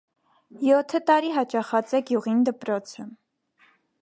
[0.67, 3.07] Եօթը տարի յաճախած է գիւղին դպրոցը։